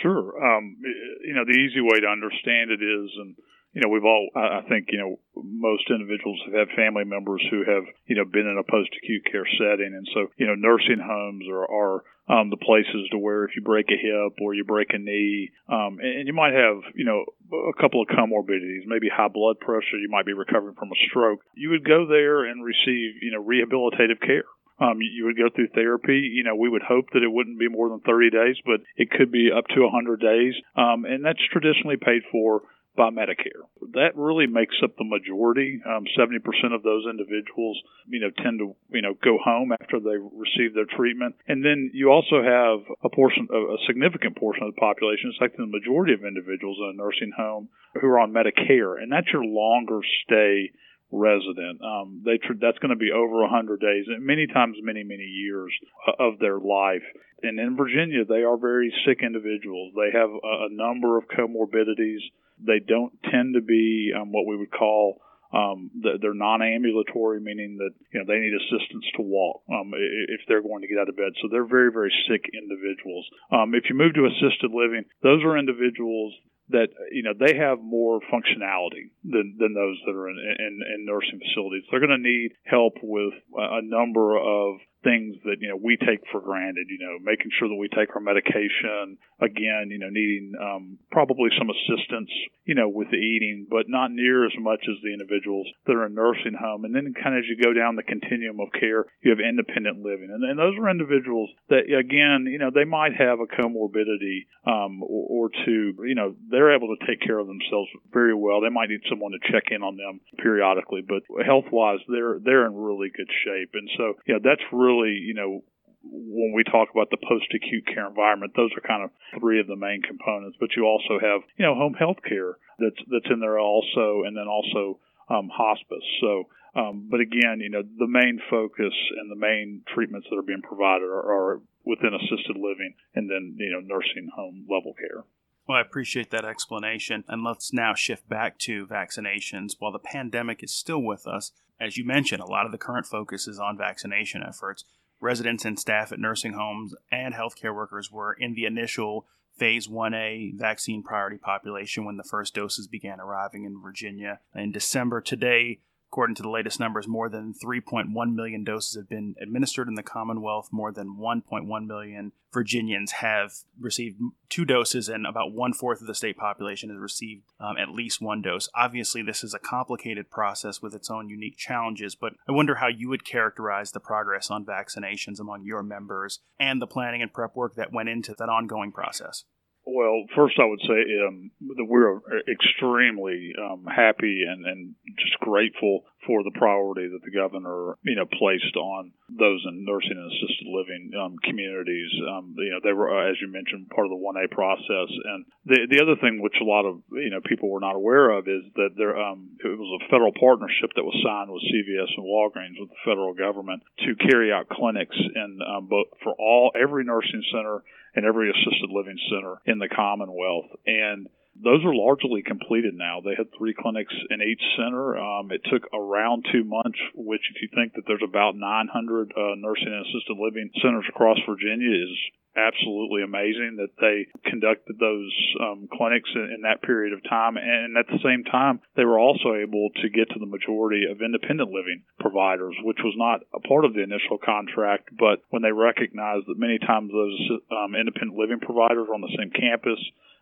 Sure. 0.01 0.35
Um, 0.43 0.77
you 1.25 1.35
know, 1.35 1.45
the 1.45 1.59
easy 1.59 1.81
way 1.81 2.01
to 2.01 2.07
understand 2.07 2.71
it 2.71 2.83
is, 2.83 3.11
and 3.17 3.37
you 3.75 3.83
know, 3.83 3.89
we've 3.89 4.05
all, 4.05 4.31
I 4.37 4.63
think, 4.69 4.89
you 4.93 4.99
know, 4.99 5.19
most 5.35 5.91
individuals 5.91 6.39
have 6.47 6.69
had 6.69 6.77
family 6.77 7.05
members 7.05 7.43
who 7.51 7.65
have, 7.67 7.83
you 8.07 8.15
know, 8.15 8.25
been 8.25 8.47
in 8.47 8.57
a 8.57 8.71
post-acute 8.71 9.27
care 9.31 9.47
setting. 9.59 9.93
And 9.99 10.07
so, 10.15 10.31
you 10.37 10.47
know, 10.47 10.55
nursing 10.55 11.03
homes 11.03 11.45
are, 11.51 11.67
are 11.67 12.05
um, 12.29 12.51
the 12.51 12.57
places 12.57 13.09
to 13.11 13.19
where 13.19 13.45
if 13.45 13.57
you 13.57 13.63
break 13.63 13.87
a 13.91 14.01
hip 14.01 14.39
or 14.41 14.55
you 14.55 14.65
break 14.65 14.89
a 14.93 14.99
knee, 14.99 15.51
um, 15.69 15.99
and, 16.01 16.21
and 16.21 16.27
you 16.27 16.33
might 16.33 16.55
have, 16.55 16.81
you 16.95 17.05
know, 17.05 17.25
a 17.53 17.81
couple 17.81 18.01
of 18.01 18.09
comorbidities, 18.09 18.87
maybe 18.87 19.09
high 19.09 19.29
blood 19.29 19.61
pressure, 19.61 20.01
you 20.01 20.09
might 20.09 20.27
be 20.27 20.33
recovering 20.33 20.75
from 20.75 20.89
a 20.89 20.99
stroke, 21.09 21.41
you 21.55 21.71
would 21.71 21.85
go 21.85 22.07
there 22.07 22.45
and 22.45 22.65
receive, 22.65 23.21
you 23.21 23.31
know, 23.33 23.43
rehabilitative 23.43 24.21
care. 24.21 24.45
Um, 24.81 24.99
you 25.01 25.27
would 25.27 25.37
go 25.37 25.55
through 25.55 25.69
therapy. 25.69 26.29
You 26.35 26.43
know, 26.43 26.57
we 26.57 26.69
would 26.69 26.83
hope 26.83 27.07
that 27.13 27.23
it 27.23 27.31
wouldn't 27.31 27.61
be 27.61 27.69
more 27.69 27.89
than 27.89 28.01
30 28.01 28.31
days, 28.31 28.57
but 28.67 28.81
it 28.97 29.09
could 29.09 29.31
be 29.31 29.51
up 29.57 29.67
to 29.69 29.83
100 29.83 30.21
days. 30.21 30.55
Um, 30.75 31.05
and 31.05 31.25
that's 31.25 31.39
traditionally 31.53 31.97
paid 31.97 32.23
for 32.33 32.63
by 32.97 33.11
Medicare. 33.11 33.67
That 33.93 34.15
really 34.15 34.47
makes 34.47 34.77
up 34.83 34.97
the 34.97 35.05
majority. 35.05 35.83
Um, 35.85 36.05
70% 36.19 36.39
of 36.75 36.83
those 36.83 37.05
individuals, 37.11 37.81
you 38.07 38.21
know, 38.21 38.31
tend 38.43 38.61
to, 38.61 38.77
you 38.91 39.03
know, 39.03 39.15
go 39.23 39.39
home 39.43 39.73
after 39.73 39.99
they 39.99 40.17
receive 40.17 40.75
their 40.75 40.87
treatment. 40.87 41.35
And 41.49 41.65
then 41.65 41.91
you 41.93 42.11
also 42.11 42.43
have 42.43 42.87
a 43.03 43.11
portion, 43.11 43.49
a 43.51 43.77
significant 43.87 44.37
portion 44.37 44.65
of 44.65 44.75
the 44.75 44.81
population, 44.81 45.31
it's 45.31 45.41
like 45.41 45.57
the 45.57 45.67
majority 45.67 46.15
of 46.15 46.25
individuals 46.25 46.79
in 46.79 46.95
a 46.95 47.03
nursing 47.03 47.33
home 47.37 47.69
who 48.01 48.07
are 48.07 48.21
on 48.21 48.33
Medicare. 48.33 49.03
And 49.03 49.11
that's 49.11 49.33
your 49.33 49.45
longer 49.45 50.01
stay 50.25 50.71
resident. 51.15 51.81
Um, 51.81 52.23
they 52.25 52.39
tr- 52.39 52.59
that's 52.61 52.79
going 52.79 52.91
to 52.91 52.99
be 52.99 53.11
over 53.15 53.41
100 53.47 53.81
days, 53.81 54.07
and 54.09 54.27
many 54.27 54.47
times 54.47 54.77
many 54.83 55.05
many 55.05 55.25
years 55.25 55.73
of 56.19 56.39
their 56.39 56.59
life. 56.59 57.07
And 57.43 57.61
in 57.61 57.77
Virginia, 57.77 58.25
they 58.25 58.43
are 58.43 58.57
very 58.57 58.93
sick 59.07 59.19
individuals. 59.23 59.93
They 59.95 60.17
have 60.17 60.31
a, 60.31 60.55
a 60.67 60.69
number 60.71 61.19
of 61.19 61.25
comorbidities. 61.29 62.21
They 62.67 62.81
don't 62.81 63.13
tend 63.31 63.55
to 63.55 63.61
be 63.61 64.13
um, 64.15 64.33
what 64.33 64.47
we 64.47 64.57
would 64.57 64.73
call 64.73 65.21
um, 65.55 65.91
they're 66.03 66.35
non-ambulatory, 66.35 67.39
meaning 67.39 67.79
that 67.79 67.95
you 68.11 68.19
know 68.19 68.27
they 68.27 68.41
need 68.43 68.59
assistance 68.59 69.07
to 69.15 69.23
walk 69.23 69.63
um, 69.71 69.93
if 69.95 70.41
they're 70.49 70.63
going 70.63 70.83
to 70.83 70.89
get 70.89 70.99
out 70.99 71.09
of 71.09 71.17
bed. 71.17 71.31
So 71.41 71.47
they're 71.47 71.67
very, 71.67 71.93
very 71.93 72.13
sick 72.27 72.51
individuals. 72.51 73.25
Um, 73.53 73.75
if 73.75 73.85
you 73.89 73.95
move 73.95 74.15
to 74.15 74.27
assisted 74.27 74.75
living, 74.75 75.05
those 75.23 75.45
are 75.45 75.57
individuals 75.57 76.35
that 76.71 76.89
you 77.13 77.23
know 77.23 77.39
they 77.39 77.55
have 77.55 77.79
more 77.79 78.19
functionality 78.33 79.15
than, 79.23 79.55
than 79.61 79.75
those 79.75 80.01
that 80.07 80.17
are 80.17 80.29
in, 80.29 80.39
in, 80.39 80.81
in 80.83 81.07
nursing 81.07 81.39
facilities. 81.39 81.85
They're 81.91 82.03
going 82.03 82.19
to 82.19 82.19
need 82.19 82.59
help 82.65 82.95
with 83.03 83.35
a 83.55 83.83
number 83.83 84.35
of 84.35 84.83
things 85.05 85.37
that 85.45 85.61
you 85.61 85.69
know 85.69 85.77
we 85.77 85.97
take 85.97 86.25
for 86.33 86.41
granted. 86.41 86.89
You 86.89 86.99
know, 86.99 87.21
making 87.23 87.53
sure 87.59 87.69
that 87.69 87.79
we 87.79 87.89
take 87.89 88.17
our 88.17 88.25
medication. 88.25 89.19
Again, 89.41 89.91
you 89.91 89.99
know, 89.99 90.09
needing 90.09 90.55
um, 90.57 90.99
probably 91.11 91.51
some 91.59 91.69
assistance, 91.69 92.31
you 92.65 92.75
know, 92.75 92.89
with 92.89 93.11
the 93.11 93.21
eating, 93.21 93.67
but 93.69 93.87
not 93.89 94.11
near 94.11 94.47
as 94.47 94.55
much 94.59 94.81
as 94.89 94.97
the 95.03 95.13
individuals 95.13 95.67
that 95.87 95.93
are 95.93 96.07
in 96.07 96.15
nursing 96.15 96.57
home. 96.57 96.85
And 96.85 96.95
then, 96.95 97.13
kind 97.13 97.37
of 97.37 97.45
as 97.45 97.49
you 97.51 97.61
go 97.61 97.75
down 97.75 97.97
the 97.97 98.07
continuum 98.07 98.61
of 98.61 98.73
care, 98.73 99.05
you 99.21 99.31
have 99.31 99.41
independent 99.43 100.01
living, 100.01 100.31
and, 100.33 100.43
and 100.43 100.57
those 100.59 100.79
are 100.79 100.89
individuals 100.89 101.51
that, 101.69 101.91
again, 101.91 102.47
you 102.47 102.59
know, 102.59 102.71
they 102.73 102.85
might 102.87 103.13
have 103.19 103.41
a 103.43 103.51
comorbidity 103.51 104.47
um, 104.65 105.03
or, 105.03 105.51
or 105.51 105.51
two. 105.67 105.93
You 106.07 106.15
know, 106.15 106.35
they're 106.49 106.75
able 106.75 106.95
to 106.95 107.07
take 107.07 107.21
care 107.21 107.39
of 107.39 107.47
themselves 107.47 107.91
very 108.15 108.35
well. 108.35 108.63
They 108.63 108.71
might 108.71 108.89
need 108.89 109.03
someone 109.11 109.33
to 109.33 109.53
check 109.53 109.75
in 109.75 109.83
on 109.83 109.99
them 109.99 110.21
periodically, 110.39 111.03
but 111.03 111.27
health 111.45 111.67
wise, 111.73 112.01
they're 112.09 112.39
they're 112.39 112.67
in 112.67 112.75
really 112.75 113.11
good 113.11 113.29
shape. 113.45 113.75
And 113.75 113.91
so, 113.99 114.15
yeah, 114.27 114.39
that's 114.43 114.63
really 114.73 114.94
really, 114.95 115.19
you 115.19 115.35
know, 115.35 115.63
when 116.03 116.53
we 116.55 116.65
talk 116.65 116.89
about 116.93 117.09
the 117.11 117.17
post-acute 117.17 117.87
care 117.87 118.07
environment, 118.07 118.53
those 118.57 118.71
are 118.77 118.87
kind 118.87 119.03
of 119.03 119.11
three 119.41 119.61
of 119.61 119.67
the 119.67 119.77
main 119.77 120.03
components. 120.03 120.57
But 120.61 120.77
you 120.77 120.85
also 120.85 121.19
have, 121.21 121.41
you 121.57 121.65
know, 121.65 121.75
home 121.75 121.95
health 121.95 122.19
care 122.29 122.59
that's 122.79 123.01
that's 123.11 123.31
in 123.31 123.41
there 123.41 123.59
also, 123.59 124.23
and 124.27 124.37
then 124.37 124.47
also 124.47 125.01
um, 125.31 125.49
hospice. 125.49 126.05
So, 126.21 126.45
um, 126.77 127.09
but 127.11 127.21
again, 127.21 127.61
you 127.61 127.71
know, 127.71 127.83
the 127.83 128.09
main 128.09 128.39
focus 128.51 128.93
and 129.17 129.31
the 129.31 129.41
main 129.41 129.83
treatments 129.95 130.27
that 130.31 130.37
are 130.37 130.43
being 130.43 130.63
provided 130.63 131.05
are, 131.09 131.25
are 131.25 131.61
within 131.85 132.13
assisted 132.13 132.57
living, 132.57 132.95
and 133.15 133.31
then 133.31 133.57
you 133.59 133.73
know, 133.73 133.81
nursing 133.81 134.29
home 134.35 134.67
level 134.69 134.93
care. 134.95 135.25
Well, 135.67 135.79
I 135.79 135.81
appreciate 135.81 136.31
that 136.31 136.45
explanation. 136.45 137.25
And 137.27 137.43
let's 137.43 137.73
now 137.73 137.95
shift 137.95 138.29
back 138.29 138.59
to 138.61 138.87
vaccinations. 138.87 139.77
While 139.79 139.93
the 139.93 139.99
pandemic 139.99 140.63
is 140.63 140.75
still 140.75 141.03
with 141.03 141.27
us, 141.27 141.53
as 141.81 141.97
you 141.97 142.05
mentioned, 142.05 142.43
a 142.43 142.47
lot 142.47 142.67
of 142.67 142.73
the 142.73 142.79
current 142.79 143.07
focus 143.07 143.49
is 143.49 143.59
on 143.59 143.79
vaccination 143.79 144.43
efforts. 144.47 144.85
Residents 145.21 145.65
and 145.65 145.79
staff 145.79 146.13
at 146.13 146.19
nursing 146.19 146.53
homes 146.53 146.95
and 147.11 147.35
healthcare 147.35 147.75
workers 147.75 148.11
were 148.11 148.35
in 148.35 148.55
the 148.55 148.67
initial 148.67 149.27
Phase 149.57 149.87
1A 149.87 150.59
vaccine 150.59 151.03
priority 151.03 151.39
population 151.39 152.05
when 152.05 152.17
the 152.17 152.25
first 152.25 152.55
doses 152.55 152.89
began 152.89 153.21
arriving 153.21 153.65
in 153.65 153.81
Virginia 153.81 154.41
in 154.55 154.73
December. 154.73 155.21
Today, 155.21 155.81
According 156.15 156.37
to 156.37 156.43
the 156.43 156.49
latest 156.49 156.79
numbers, 156.79 157.09
more 157.09 157.29
than 157.29 157.55
3.1 157.55 158.35
million 158.37 158.63
doses 158.63 158.95
have 158.95 159.09
been 159.09 159.35
administered 159.43 159.89
in 159.89 159.95
the 159.95 160.03
Commonwealth. 160.05 160.69
More 160.71 160.93
than 160.93 161.17
1.1 161.17 161.87
million 161.89 162.31
Virginians 162.53 163.11
have 163.11 163.53
received 163.81 164.21
two 164.49 164.65
doses, 164.65 165.09
and 165.09 165.27
about 165.27 165.53
one 165.53 165.73
fourth 165.73 166.01
of 166.01 166.07
the 166.07 166.15
state 166.15 166.37
population 166.37 166.89
has 166.89 167.01
received 167.01 167.43
um, 167.59 167.77
at 167.77 167.89
least 167.89 168.23
one 168.23 168.43
dose. 168.43 168.69
Obviously, 168.77 169.23
this 169.23 169.43
is 169.43 169.55
a 169.55 169.59
complicated 169.59 170.31
process 170.31 170.81
with 170.81 170.95
its 170.95 171.11
own 171.11 171.29
unique 171.29 171.57
challenges, 171.57 172.15
but 172.15 172.35
I 172.49 172.53
wonder 172.53 172.77
how 172.77 172.87
you 172.87 173.09
would 173.09 173.25
characterize 173.25 173.91
the 173.91 173.99
progress 173.99 174.53
on 174.53 174.65
vaccinations 174.65 175.41
among 175.41 175.65
your 175.65 175.83
members 175.83 176.39
and 176.61 176.81
the 176.81 176.87
planning 176.87 177.23
and 177.23 177.33
prep 177.33 177.57
work 177.57 177.75
that 177.75 177.93
went 177.93 178.09
into 178.09 178.37
that 178.39 178.49
ongoing 178.49 178.93
process. 178.93 179.43
Well, 179.87 180.25
first 180.35 180.59
I 180.59 180.65
would 180.65 180.81
say 180.81 181.27
um, 181.27 181.51
that 181.77 181.85
we're 181.85 182.21
extremely 182.51 183.53
um, 183.61 183.85
happy 183.85 184.45
and, 184.49 184.65
and 184.65 184.95
just 185.19 185.39
grateful 185.41 186.05
for 186.27 186.43
the 186.43 186.55
priority 186.57 187.09
that 187.09 187.23
the 187.25 187.35
governor, 187.35 187.97
you 188.03 188.17
know, 188.17 188.27
placed 188.27 188.77
on 188.77 189.13
those 189.29 189.65
in 189.69 189.85
nursing 189.85 190.17
and 190.17 190.31
assisted 190.33 190.69
living 190.69 191.11
um, 191.17 191.37
communities. 191.45 192.11
Um, 192.29 192.55
you 192.59 192.71
know, 192.71 192.81
they 192.83 192.93
were, 192.93 193.13
uh, 193.13 193.31
as 193.31 193.37
you 193.41 193.49
mentioned, 193.49 193.91
part 193.91 194.07
of 194.07 194.13
the 194.13 194.21
1A 194.21 194.51
process. 194.51 195.11
And 195.11 195.45
the 195.65 195.87
the 195.91 196.01
other 196.03 196.17
thing, 196.21 196.41
which 196.41 196.57
a 196.61 196.65
lot 196.65 196.85
of 196.85 197.01
you 197.13 197.31
know 197.31 197.41
people 197.45 197.71
were 197.71 197.85
not 197.85 197.97
aware 197.97 198.31
of, 198.31 198.49
is 198.49 198.65
that 198.77 198.97
there 198.97 199.17
um, 199.17 199.57
it 199.61 199.79
was 199.79 200.01
a 200.01 200.09
federal 200.11 200.33
partnership 200.33 200.93
that 200.97 201.05
was 201.05 201.17
signed 201.25 201.51
with 201.53 201.65
CVS 201.69 202.13
and 202.17 202.27
Walgreens 202.27 202.81
with 202.81 202.91
the 202.91 203.05
federal 203.05 203.35
government 203.35 203.83
to 204.05 204.17
carry 204.17 204.53
out 204.53 204.69
clinics 204.69 205.17
in 205.17 205.59
um, 205.63 205.87
both 205.89 206.09
for 206.23 206.33
all 206.39 206.73
every 206.75 207.05
nursing 207.05 207.45
center 207.53 207.83
and 208.15 208.25
every 208.25 208.51
assisted 208.51 208.91
living 208.91 209.19
center 209.31 209.61
in 209.67 209.79
the 209.79 209.89
Commonwealth. 209.89 210.71
And 210.87 211.29
those 211.63 211.85
are 211.85 211.95
largely 211.95 212.43
completed 212.43 212.95
now. 212.95 213.21
They 213.23 213.39
had 213.39 213.47
three 213.57 213.75
clinics 213.75 214.15
in 214.31 214.43
each 214.43 214.63
center. 214.77 215.17
Um, 215.17 215.53
it 215.53 215.63
took 215.71 215.87
around 215.95 216.47
two 216.51 216.65
months, 216.65 216.99
which, 217.15 217.43
if 217.55 217.63
you 217.63 217.69
think 217.75 217.95
that 217.95 218.03
there's 218.07 218.27
about 218.27 218.57
900 218.57 219.33
uh, 219.33 219.55
nursing 219.57 219.93
and 219.95 220.07
assisted 220.07 220.35
living 220.35 220.71
centers 220.83 221.07
across 221.09 221.39
Virginia, 221.47 221.95
is 221.95 222.19
absolutely 222.57 223.23
amazing 223.23 223.79
that 223.79 223.95
they 223.99 224.27
conducted 224.49 224.99
those 224.99 225.31
um, 225.61 225.89
clinics 225.91 226.31
in, 226.35 226.55
in, 226.55 226.61
that 226.63 226.83
period 226.83 227.13
of 227.13 227.23
time. 227.29 227.57
And 227.57 227.99
at 227.99 228.07
the 228.07 228.23
same 228.23 228.45
time, 228.47 228.81
they 228.97 229.05
were 229.05 229.19
also 229.19 229.55
able 229.55 229.91
to 230.03 230.09
get 230.09 230.31
to 230.31 230.39
the 230.39 230.47
majority 230.47 231.07
of 231.11 231.23
independent 231.23 231.71
living 231.71 232.03
providers, 232.19 232.75
which 232.83 233.03
was 233.03 233.15
not 233.19 233.43
a 233.55 233.61
part 233.67 233.85
of 233.85 233.95
the 233.95 234.03
initial 234.03 234.39
contract. 234.39 235.11
But 235.19 235.43
when 235.51 235.63
they 235.63 235.75
recognized 235.75 236.47
that 236.47 236.59
many 236.59 236.79
times 236.79 237.11
those 237.11 237.39
um, 237.75 237.95
independent 237.99 238.39
living 238.39 238.63
providers 238.63 239.07
are 239.11 239.15
on 239.15 239.23
the 239.23 239.35
same 239.35 239.51
campus, 239.51 239.99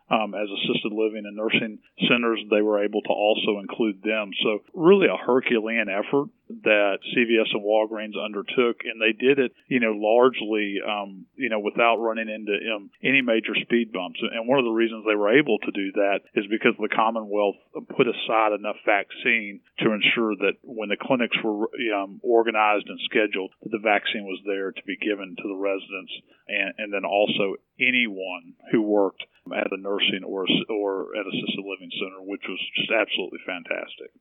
um, 0.09 0.35
as 0.35 0.47
assisted 0.49 0.91
living 0.91 1.23
and 1.25 1.35
nursing 1.35 1.79
centers, 2.07 2.43
they 2.49 2.61
were 2.61 2.83
able 2.83 3.01
to 3.01 3.13
also 3.13 3.59
include 3.59 4.01
them. 4.03 4.31
So 4.43 4.59
really 4.73 5.07
a 5.07 5.17
Herculean 5.17 5.87
effort 5.89 6.29
that 6.61 6.99
CVS 7.15 7.49
and 7.53 7.63
Walgreens 7.63 8.19
undertook, 8.19 8.83
and 8.83 8.99
they 8.99 9.15
did 9.15 9.39
it, 9.39 9.53
you 9.67 9.79
know, 9.79 9.95
largely, 9.95 10.77
um, 10.83 11.25
you 11.35 11.49
know, 11.49 11.59
without 11.59 11.97
running 11.97 12.29
into 12.29 12.53
um, 12.75 12.91
any 13.01 13.21
major 13.21 13.55
speed 13.63 13.91
bumps. 13.91 14.19
And 14.21 14.47
one 14.47 14.59
of 14.59 14.65
the 14.65 14.75
reasons 14.75 15.05
they 15.07 15.15
were 15.15 15.37
able 15.37 15.57
to 15.59 15.71
do 15.71 15.91
that 15.93 16.19
is 16.35 16.45
because 16.51 16.75
the 16.77 16.93
Commonwealth 16.93 17.55
put 17.95 18.07
aside 18.07 18.53
enough 18.53 18.77
vaccine 18.85 19.61
to 19.79 19.93
ensure 19.93 20.35
that 20.35 20.59
when 20.61 20.89
the 20.89 20.99
clinics 20.99 21.37
were 21.43 21.71
um, 21.95 22.19
organized 22.21 22.87
and 22.87 22.99
scheduled, 23.05 23.51
that 23.63 23.71
the 23.71 23.81
vaccine 23.81 24.25
was 24.25 24.41
there 24.45 24.71
to 24.71 24.83
be 24.85 24.97
given 24.97 25.35
to 25.37 25.47
the 25.47 25.57
residents, 25.57 26.13
and, 26.47 26.73
and 26.77 26.93
then 26.93 27.05
also 27.05 27.55
anyone 27.79 28.53
who 28.71 28.81
worked 28.81 29.23
at 29.51 29.71
a 29.71 29.77
nursing 29.77 30.23
or 30.25 30.45
or 30.69 31.15
at 31.15 31.25
a 31.25 31.29
assisted 31.29 31.65
living 31.65 31.91
center, 31.99 32.21
which 32.21 32.43
was 32.47 32.59
just 32.75 32.91
absolutely 32.91 33.39
fantastic. 33.45 34.11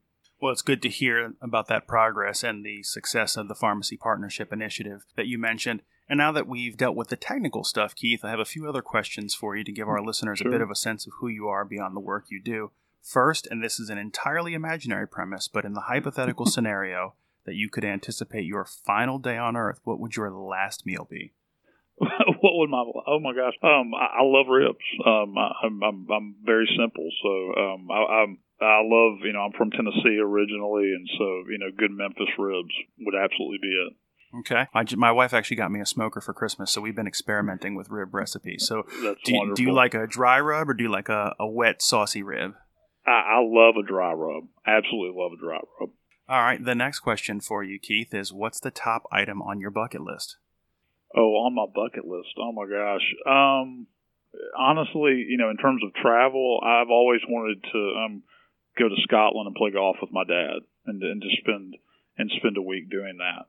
Well, 0.41 0.51
it's 0.51 0.63
good 0.63 0.83
to 0.83 0.89
hear 0.89 1.35
about 1.41 1.69
that 1.69 1.87
progress 1.87 2.43
and 2.43 2.65
the 2.65 2.83
success 2.83 3.37
of 3.37 3.47
the 3.47 3.55
Pharmacy 3.55 3.97
Partnership 3.97 4.53
Initiative 4.53 5.05
that 5.15 5.29
you 5.29 5.39
mentioned. 5.39 5.83
And 6.09 6.19
now 6.19 6.33
that 6.33 6.49
we've 6.49 6.77
dealt 6.77 6.97
with 6.97 7.09
the 7.09 7.17
technical 7.17 7.63
stuff, 7.63 7.95
Keith, 7.95 8.25
I 8.25 8.31
have 8.31 8.41
a 8.41 8.45
few 8.45 8.69
other 8.69 8.83
questions 8.83 9.35
for 9.35 9.57
you 9.57 9.63
to 9.63 9.71
give 9.71 9.89
our 9.89 10.03
listeners 10.03 10.41
sure. 10.41 10.49
a 10.49 10.51
bit 10.51 10.61
of 10.61 10.71
a 10.71 10.75
sense 10.75 11.07
of 11.07 11.13
who 11.21 11.29
you 11.29 11.47
are 11.47 11.65
beyond 11.65 11.95
the 11.95 12.01
work 12.01 12.25
you 12.29 12.43
do. 12.43 12.73
First, 13.01 13.47
and 13.51 13.63
this 13.63 13.79
is 13.79 13.89
an 13.89 13.99
entirely 13.99 14.55
imaginary 14.55 15.07
premise, 15.07 15.47
but 15.47 15.65
in 15.65 15.75
the 15.75 15.83
hypothetical 15.83 16.47
scenario 16.47 17.15
that 17.45 17.55
you 17.55 17.69
could 17.69 17.85
anticipate 17.85 18.45
your 18.45 18.65
final 18.65 19.19
day 19.19 19.37
on 19.37 19.57
Earth, 19.57 19.81
what 19.85 20.01
would 20.01 20.17
your 20.17 20.31
last 20.31 20.85
meal 20.85 21.07
be? 21.09 21.33
what 22.41 22.55
would 22.57 22.71
my 22.71 22.85
oh 23.07 23.21
my 23.21 23.33
gosh 23.35 23.55
um 23.63 23.93
I, 23.95 24.21
I 24.21 24.23
love 24.23 24.47
ribs 24.49 24.85
um 25.05 25.37
I, 25.37 25.67
am 25.67 25.83
I'm 25.83 26.07
I'm 26.11 26.35
very 26.45 26.69
simple 26.77 27.09
so 27.23 27.31
um 27.61 27.91
I, 27.91 28.23
I'm 28.23 28.39
I 28.61 28.81
love 28.83 29.21
you 29.25 29.33
know 29.33 29.41
I'm 29.41 29.53
from 29.53 29.71
Tennessee 29.71 30.19
originally 30.23 30.93
and 30.95 31.09
so 31.19 31.25
you 31.51 31.59
know 31.59 31.71
good 31.77 31.91
Memphis 31.91 32.33
ribs 32.39 32.75
would 33.01 33.15
absolutely 33.15 33.59
be 33.61 33.69
it. 33.69 33.93
Okay, 34.35 34.67
my, 34.73 34.85
my 34.97 35.13
wife 35.13 35.35
actually 35.35 35.59
got 35.59 35.71
me 35.71 35.81
a 35.81 35.87
smoker 35.87 36.23
for 36.23 36.33
Christmas, 36.33 36.73
so 36.73 36.81
we've 36.81 36.97
been 36.97 37.07
experimenting 37.07 37.75
with 37.75 37.91
rib 37.91 38.15
recipes. 38.15 38.65
So 38.67 38.85
That's 39.03 39.21
do, 39.25 39.35
wonderful. 39.35 39.57
do 39.57 39.63
you 39.63 39.75
like 39.75 39.93
a 39.93 40.07
dry 40.07 40.41
rub 40.41 40.71
or 40.71 40.75
do 40.75 40.85
you 40.85 40.91
like 40.91 41.11
a, 41.11 41.35
a 41.39 41.47
wet 41.47 41.83
saucy 41.83 42.23
rib? 42.23 42.55
I, 43.07 43.11
I 43.11 43.39
love 43.43 43.75
a 43.77 43.87
dry 43.87 44.13
rub. 44.13 44.45
Absolutely 44.67 45.21
love 45.21 45.33
a 45.33 45.41
dry 45.41 45.59
rub. 45.79 45.91
All 46.29 46.41
right, 46.41 46.65
the 46.65 46.75
next 46.75 47.01
question 47.01 47.41
for 47.41 47.63
you, 47.63 47.79
Keith, 47.79 48.15
is 48.15 48.33
what's 48.33 48.61
the 48.61 48.71
top 48.71 49.03
item 49.13 49.43
on 49.43 49.61
your 49.61 49.71
bucket 49.71 50.01
list? 50.01 50.39
Oh, 51.17 51.45
on 51.45 51.55
my 51.55 51.67
bucket 51.67 52.07
list. 52.07 52.35
Oh 52.39 52.53
my 52.53 52.65
gosh. 52.67 53.07
Um, 53.27 53.87
honestly, 54.57 55.27
you 55.29 55.37
know, 55.39 55.51
in 55.51 55.57
terms 55.57 55.83
of 55.85 55.95
travel, 55.95 56.61
I've 56.65 56.91
always 56.91 57.21
wanted 57.29 57.63
to 57.73 57.95
um 58.05 58.23
go 58.79 58.89
to 58.89 58.97
Scotland 59.03 59.47
and 59.47 59.57
play 59.57 59.71
golf 59.71 59.97
with 60.01 60.13
my 60.13 60.25
dad, 60.25 60.65
and 60.87 61.03
and 61.03 61.23
just 61.23 61.37
spend 61.43 61.77
and 62.17 62.31
spend 62.37 62.57
a 62.57 62.63
week 62.63 62.91
doing 62.91 63.19
that. 63.19 63.47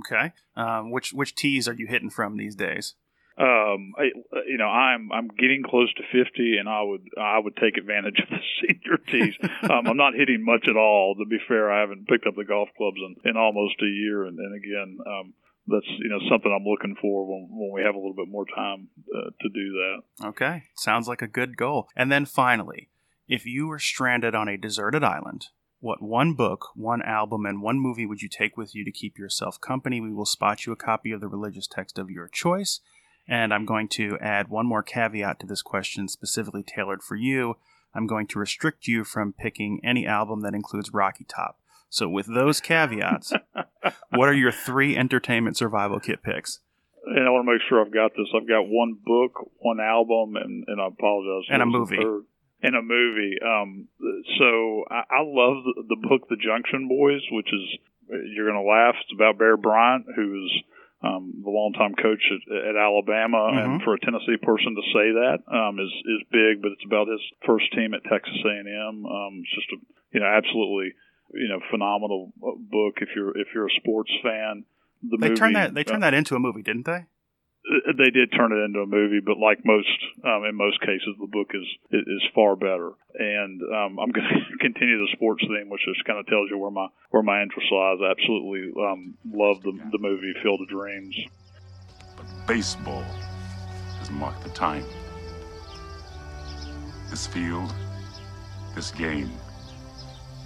Okay. 0.00 0.32
Um, 0.56 0.90
which 0.90 1.12
which 1.12 1.34
tees 1.34 1.68
are 1.68 1.74
you 1.74 1.86
hitting 1.86 2.10
from 2.10 2.36
these 2.36 2.54
days? 2.54 2.94
Um, 3.38 3.94
I, 3.96 4.10
you 4.48 4.58
know, 4.58 4.66
I'm 4.66 5.12
I'm 5.12 5.28
getting 5.28 5.62
close 5.62 5.92
to 5.94 6.02
50, 6.02 6.58
and 6.58 6.68
I 6.68 6.82
would 6.82 7.06
I 7.16 7.38
would 7.38 7.54
take 7.56 7.76
advantage 7.76 8.18
of 8.22 8.28
the 8.28 8.42
senior 8.60 8.98
tees. 9.10 9.34
um, 9.70 9.86
I'm 9.86 9.96
not 9.96 10.14
hitting 10.14 10.44
much 10.44 10.66
at 10.68 10.76
all. 10.76 11.14
To 11.14 11.24
be 11.24 11.38
fair, 11.46 11.70
I 11.70 11.80
haven't 11.80 12.08
picked 12.08 12.26
up 12.26 12.34
the 12.34 12.44
golf 12.44 12.68
clubs 12.76 12.98
in, 12.98 13.30
in 13.30 13.36
almost 13.36 13.76
a 13.80 13.86
year, 13.86 14.24
and, 14.24 14.38
and 14.38 14.54
again, 14.56 14.98
um, 15.06 15.34
that's 15.70 15.86
you 15.98 16.08
know 16.08 16.18
something 16.30 16.52
I'm 16.54 16.66
looking 16.66 16.96
for 17.00 17.26
when, 17.26 17.48
when 17.50 17.70
we 17.72 17.82
have 17.82 17.94
a 17.94 17.98
little 17.98 18.14
bit 18.14 18.28
more 18.28 18.46
time 18.54 18.88
uh, 19.14 19.30
to 19.40 19.48
do 19.48 19.72
that. 19.72 20.28
Okay, 20.28 20.64
sounds 20.76 21.08
like 21.08 21.22
a 21.22 21.28
good 21.28 21.56
goal. 21.56 21.88
And 21.96 22.10
then 22.10 22.26
finally, 22.26 22.88
if 23.28 23.46
you 23.46 23.68
were 23.68 23.78
stranded 23.78 24.34
on 24.34 24.48
a 24.48 24.56
deserted 24.56 25.04
island, 25.04 25.46
what 25.80 26.02
one 26.02 26.34
book, 26.34 26.70
one 26.74 27.02
album, 27.02 27.46
and 27.46 27.62
one 27.62 27.78
movie 27.78 28.06
would 28.06 28.22
you 28.22 28.28
take 28.28 28.56
with 28.56 28.74
you 28.74 28.84
to 28.84 28.90
keep 28.90 29.18
yourself 29.18 29.60
company? 29.60 30.00
We 30.00 30.12
will 30.12 30.26
spot 30.26 30.66
you 30.66 30.72
a 30.72 30.76
copy 30.76 31.12
of 31.12 31.20
the 31.20 31.28
religious 31.28 31.66
text 31.66 31.98
of 31.98 32.10
your 32.10 32.28
choice. 32.28 32.80
And 33.28 33.52
I'm 33.52 33.66
going 33.66 33.88
to 33.88 34.18
add 34.20 34.48
one 34.48 34.66
more 34.66 34.82
caveat 34.82 35.38
to 35.40 35.46
this 35.46 35.62
question 35.62 36.08
specifically 36.08 36.64
tailored 36.64 37.02
for 37.02 37.14
you. 37.14 37.56
I'm 37.94 38.06
going 38.06 38.26
to 38.28 38.38
restrict 38.38 38.86
you 38.86 39.04
from 39.04 39.34
picking 39.34 39.80
any 39.84 40.06
album 40.06 40.40
that 40.40 40.54
includes 40.54 40.92
Rocky 40.92 41.24
Top. 41.24 41.60
So, 41.90 42.08
with 42.08 42.26
those 42.26 42.60
caveats, 42.60 43.32
what 44.10 44.28
are 44.28 44.34
your 44.34 44.52
three 44.52 44.96
entertainment 44.96 45.56
survival 45.56 46.00
kit 46.00 46.22
picks? 46.22 46.60
And 47.06 47.26
I 47.26 47.30
want 47.30 47.46
to 47.46 47.52
make 47.52 47.62
sure 47.68 47.80
I've 47.80 47.92
got 47.92 48.12
this. 48.12 48.28
I've 48.36 48.48
got 48.48 48.68
one 48.68 48.98
book, 49.00 49.32
one 49.58 49.80
album, 49.80 50.36
and, 50.36 50.64
and 50.66 50.80
I 50.80 50.88
apologize. 50.88 51.48
And 51.48 51.62
a 51.62 51.66
movie. 51.66 51.96
And 52.60 52.76
a 52.76 52.82
movie. 52.82 53.38
Um, 53.40 53.88
so 54.36 54.84
I, 54.90 55.08
I 55.08 55.22
love 55.24 55.64
the, 55.64 55.84
the 55.88 55.96
book, 55.96 56.28
The 56.28 56.36
Junction 56.36 56.88
Boys, 56.88 57.22
which 57.30 57.48
is, 57.48 57.64
you're 58.34 58.50
going 58.50 58.60
to 58.60 58.68
laugh. 58.68 58.96
It's 59.00 59.14
about 59.14 59.38
Bear 59.38 59.56
Bryant, 59.56 60.04
who 60.14 60.44
is 60.44 60.52
um, 61.02 61.32
the 61.44 61.50
longtime 61.50 61.94
coach 61.94 62.20
at, 62.28 62.74
at 62.74 62.76
Alabama, 62.76 63.54
mm-hmm. 63.54 63.58
and 63.58 63.82
for 63.82 63.94
a 63.94 64.00
Tennessee 64.00 64.36
person 64.42 64.74
to 64.74 64.84
say 64.90 65.06
that 65.14 65.38
um, 65.46 65.78
is 65.78 65.92
is 65.94 66.26
big. 66.34 66.60
But 66.60 66.74
it's 66.74 66.84
about 66.84 67.06
his 67.06 67.22
first 67.46 67.70
team 67.72 67.94
at 67.94 68.02
Texas 68.02 68.42
A&M. 68.42 69.06
Um, 69.06 69.32
it's 69.40 69.54
just 69.54 69.70
a 69.72 69.78
you 70.12 70.20
know 70.20 70.26
absolutely 70.26 70.98
you 71.32 71.48
know 71.48 71.60
phenomenal 71.70 72.32
book 72.40 72.98
if 73.00 73.08
you're 73.14 73.36
if 73.36 73.48
you're 73.54 73.66
a 73.66 73.74
sports 73.80 74.10
fan. 74.22 74.64
The 75.02 75.16
they 75.16 75.28
movie, 75.28 75.38
turned 75.38 75.56
that 75.56 75.74
they 75.74 75.84
turned 75.84 76.02
uh, 76.02 76.10
that 76.10 76.14
into 76.14 76.34
a 76.34 76.40
movie, 76.40 76.62
didn't 76.62 76.86
they? 76.86 77.06
Uh, 77.68 77.92
they 77.98 78.10
did 78.10 78.32
turn 78.32 78.52
it 78.52 78.64
into 78.64 78.80
a 78.80 78.86
movie, 78.86 79.20
but 79.20 79.36
like 79.38 79.58
most, 79.64 79.88
um, 80.24 80.44
in 80.44 80.54
most 80.54 80.80
cases, 80.80 81.14
the 81.20 81.26
book 81.26 81.50
is 81.54 81.66
is 81.92 82.22
far 82.34 82.56
better. 82.56 82.92
And 83.14 83.60
um, 83.62 83.98
I'm 83.98 84.10
going 84.10 84.26
to 84.50 84.58
continue 84.58 84.98
the 84.98 85.08
sports 85.12 85.42
theme, 85.42 85.68
which 85.68 85.82
just 85.84 86.04
kind 86.04 86.18
of 86.18 86.26
tells 86.26 86.48
you 86.50 86.58
where 86.58 86.70
my 86.70 86.88
where 87.10 87.22
my 87.22 87.42
interest 87.42 87.68
lies. 87.70 87.98
I 88.02 88.10
absolutely 88.10 88.72
um, 88.82 89.14
love 89.30 89.62
the 89.62 89.72
the 89.92 89.98
movie 89.98 90.32
Field 90.42 90.60
of 90.62 90.68
Dreams. 90.68 91.16
But 92.16 92.26
baseball 92.46 93.04
has 93.98 94.10
marked 94.10 94.42
the 94.42 94.50
time. 94.50 94.84
This 97.10 97.26
field, 97.26 97.72
this 98.74 98.90
game 98.90 99.30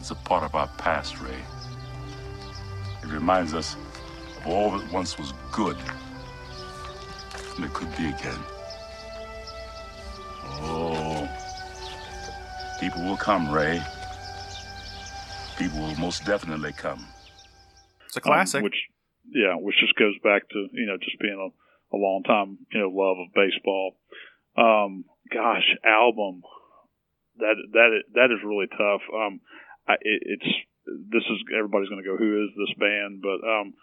is 0.03 0.11
a 0.11 0.17
part 0.17 0.43
of 0.43 0.57
our 0.57 0.67
past, 0.79 1.21
Ray. 1.21 1.39
It 3.05 3.09
reminds 3.09 3.55
us 3.55 3.77
of 4.39 4.49
all 4.49 4.77
that 4.77 4.93
once 4.93 5.17
was 5.17 5.33
good, 5.53 5.77
and 7.55 7.65
it 7.65 7.73
could 7.73 7.91
be 7.97 8.09
again. 8.09 8.39
Oh, 10.65 11.29
people 12.81 13.05
will 13.05 13.17
come, 13.17 13.49
Ray. 13.49 13.81
People 15.57 15.79
will 15.81 15.95
most 15.95 16.25
definitely 16.25 16.73
come. 16.73 17.07
It's 18.07 18.17
a 18.17 18.21
classic. 18.21 18.59
Um, 18.59 18.65
which, 18.65 18.89
yeah, 19.31 19.55
which 19.55 19.77
just 19.79 19.95
goes 19.95 20.15
back 20.25 20.49
to 20.49 20.67
you 20.73 20.87
know 20.87 20.97
just 20.97 21.19
being 21.21 21.39
a, 21.39 21.97
a 21.97 21.99
long 21.99 22.25
time 22.25 22.59
you 22.73 22.81
know 22.81 22.89
love 22.89 23.19
of 23.19 23.33
baseball. 23.35 23.95
Um, 24.57 25.05
gosh, 25.33 25.77
album 25.85 26.43
that 27.39 27.55
that 27.73 28.03
that 28.15 28.31
is 28.35 28.43
really 28.45 28.67
tough. 28.67 29.03
Um, 29.15 29.41
I, 29.87 29.95
it, 30.01 30.23
it's 30.25 30.51
this 30.87 31.23
is 31.31 31.39
everybody's 31.57 31.89
going 31.89 32.03
to 32.03 32.09
go 32.09 32.17
who 32.17 32.45
is 32.45 32.51
this 32.57 32.75
band, 32.79 33.23
but 33.23 33.47
um, 33.47 33.75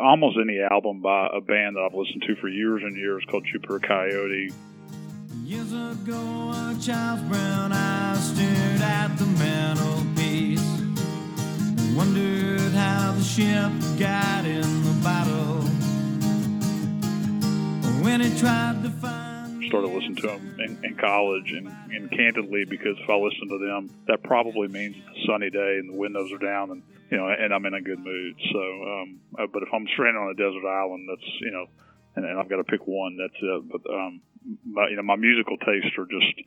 almost 0.00 0.38
any 0.40 0.60
album 0.60 1.02
by 1.02 1.28
a 1.32 1.40
band 1.40 1.76
that 1.76 1.82
I've 1.82 1.94
listened 1.94 2.24
to 2.26 2.36
for 2.40 2.48
years 2.48 2.82
and 2.82 2.96
years 2.96 3.24
called 3.30 3.46
Jupiter 3.50 3.78
Coyote. 3.80 4.50
Years 5.42 5.72
ago, 5.72 6.52
a 6.54 6.76
child's 6.80 7.22
brown 7.24 7.72
eyes 7.72 8.32
stared 8.32 8.80
at 8.80 9.14
the 9.18 9.26
mantelpiece. 9.26 10.64
Wondered 11.94 12.72
how 12.72 13.12
the 13.12 13.22
ship 13.22 13.70
got 13.98 14.44
in 14.44 14.82
the 14.84 15.00
battle. 15.04 15.60
When 18.02 18.20
it 18.20 18.36
tried 18.38 18.82
to 18.82 18.90
find. 18.90 19.23
Started 19.68 19.88
listening 19.88 20.16
to 20.16 20.26
them 20.28 20.60
in, 20.60 20.84
in 20.84 20.96
college 20.96 21.52
and, 21.52 21.68
and 21.92 22.10
candidly 22.10 22.64
because 22.64 22.96
if 22.98 23.08
I 23.08 23.16
listen 23.16 23.48
to 23.48 23.58
them, 23.58 23.90
that 24.08 24.22
probably 24.22 24.68
means 24.68 24.96
it's 24.96 25.18
a 25.18 25.26
sunny 25.26 25.50
day 25.50 25.78
and 25.80 25.92
the 25.92 25.98
windows 25.98 26.32
are 26.32 26.38
down 26.38 26.70
and 26.70 26.82
you 27.10 27.16
know 27.16 27.28
and 27.28 27.52
I'm 27.52 27.64
in 27.66 27.74
a 27.74 27.80
good 27.80 27.98
mood. 27.98 28.34
So, 28.52 28.60
um, 28.60 29.20
uh, 29.38 29.46
but 29.52 29.62
if 29.62 29.68
I'm 29.72 29.86
stranded 29.92 30.20
on 30.20 30.30
a 30.30 30.38
desert 30.38 30.66
island, 30.66 31.08
that's 31.08 31.30
you 31.40 31.50
know, 31.50 31.66
and, 32.16 32.24
and 32.24 32.38
I've 32.38 32.48
got 32.48 32.56
to 32.56 32.64
pick 32.64 32.86
one, 32.86 33.16
that's 33.16 33.40
it. 33.40 33.62
But 33.70 33.82
um, 33.92 34.20
my, 34.64 34.88
you 34.88 34.96
know, 34.96 35.02
my 35.02 35.16
musical 35.16 35.56
tastes 35.58 35.96
are 35.98 36.06
just 36.06 36.46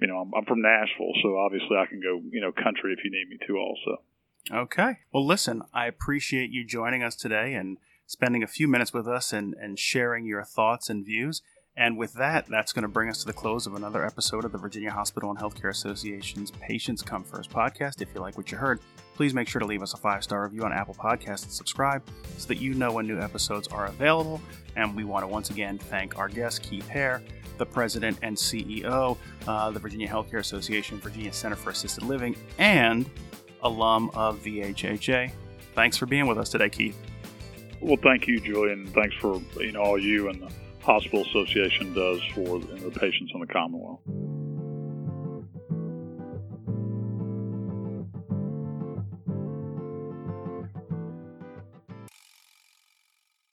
you 0.00 0.06
know, 0.06 0.18
I'm, 0.18 0.32
I'm 0.34 0.44
from 0.44 0.62
Nashville, 0.62 1.12
so 1.22 1.38
obviously 1.38 1.76
I 1.76 1.86
can 1.86 2.00
go 2.00 2.20
you 2.30 2.40
know 2.40 2.52
country 2.52 2.92
if 2.92 3.04
you 3.04 3.10
need 3.10 3.28
me 3.28 3.38
to 3.46 3.56
also. 3.56 4.02
Okay. 4.50 4.98
Well, 5.12 5.26
listen, 5.26 5.62
I 5.74 5.86
appreciate 5.86 6.50
you 6.50 6.64
joining 6.64 7.02
us 7.02 7.14
today 7.14 7.54
and 7.54 7.78
spending 8.06 8.42
a 8.42 8.46
few 8.46 8.66
minutes 8.66 8.92
with 8.92 9.06
us 9.06 9.32
and, 9.32 9.54
and 9.60 9.78
sharing 9.78 10.24
your 10.24 10.42
thoughts 10.42 10.88
and 10.88 11.04
views. 11.04 11.42
And 11.78 11.96
with 11.96 12.12
that, 12.14 12.46
that's 12.48 12.72
going 12.72 12.82
to 12.82 12.88
bring 12.88 13.08
us 13.08 13.20
to 13.20 13.26
the 13.26 13.32
close 13.32 13.68
of 13.68 13.76
another 13.76 14.04
episode 14.04 14.44
of 14.44 14.50
the 14.50 14.58
Virginia 14.58 14.90
Hospital 14.90 15.30
and 15.30 15.38
Healthcare 15.38 15.70
Association's 15.70 16.50
Patients 16.50 17.02
Come 17.02 17.22
First 17.22 17.50
podcast. 17.50 18.02
If 18.02 18.08
you 18.12 18.20
like 18.20 18.36
what 18.36 18.50
you 18.50 18.58
heard, 18.58 18.80
please 19.14 19.32
make 19.32 19.46
sure 19.46 19.60
to 19.60 19.64
leave 19.64 19.80
us 19.80 19.94
a 19.94 19.96
five 19.96 20.24
star 20.24 20.42
review 20.42 20.64
on 20.64 20.72
Apple 20.72 20.94
Podcasts 20.94 21.44
and 21.44 21.52
subscribe 21.52 22.02
so 22.36 22.48
that 22.48 22.58
you 22.58 22.74
know 22.74 22.90
when 22.90 23.06
new 23.06 23.20
episodes 23.20 23.68
are 23.68 23.86
available. 23.86 24.40
And 24.74 24.96
we 24.96 25.04
want 25.04 25.22
to 25.22 25.28
once 25.28 25.50
again 25.50 25.78
thank 25.78 26.18
our 26.18 26.28
guest, 26.28 26.64
Keith 26.64 26.88
Hare, 26.88 27.22
the 27.58 27.66
president 27.66 28.18
and 28.22 28.36
CEO, 28.36 29.16
uh, 29.46 29.70
the 29.70 29.78
Virginia 29.78 30.08
Healthcare 30.08 30.40
Association, 30.40 30.98
Virginia 30.98 31.32
Center 31.32 31.54
for 31.54 31.70
Assisted 31.70 32.02
Living, 32.02 32.36
and 32.58 33.08
alum 33.62 34.10
of 34.14 34.42
VHHA. 34.42 35.30
Thanks 35.76 35.96
for 35.96 36.06
being 36.06 36.26
with 36.26 36.38
us 36.38 36.48
today, 36.48 36.70
Keith. 36.70 36.98
Well, 37.80 37.98
thank 38.02 38.26
you, 38.26 38.40
Julian. 38.40 38.88
Thanks 38.88 39.14
for 39.14 39.40
you 39.60 39.70
know 39.70 39.82
all 39.82 39.98
you 39.98 40.28
and 40.28 40.42
the 40.42 40.52
Hospital 40.88 41.20
Association 41.20 41.92
does 41.92 42.22
for 42.34 42.60
the 42.60 42.90
patients 42.98 43.30
in 43.34 43.40
the 43.40 43.46
Commonwealth. 43.46 44.00